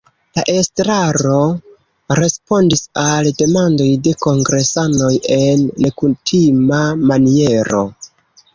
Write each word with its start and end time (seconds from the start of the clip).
La 0.37 0.43
estraro 0.51 1.41
respondis 2.19 2.81
al 3.03 3.29
demandoj 3.43 3.89
de 4.09 4.15
kongresanoj 4.25 5.13
en 5.39 5.63
nekutima 5.87 6.83
maniero. 7.13 7.87